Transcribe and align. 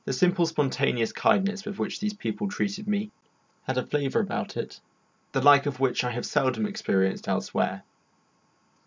The 0.03 0.13
simple 0.13 0.47
spontaneous 0.47 1.13
kindness 1.13 1.63
with 1.63 1.77
which 1.77 1.99
these 1.99 2.15
people 2.15 2.47
treated 2.49 2.87
me 2.87 3.11
had 3.67 3.77
a 3.77 3.85
flavour 3.85 4.19
about 4.19 4.57
it 4.57 4.81
the 5.31 5.41
like 5.43 5.67
of 5.67 5.79
which 5.79 6.03
I 6.03 6.09
have 6.09 6.25
seldom 6.25 6.65
experienced 6.65 7.27
elsewhere. 7.27 7.83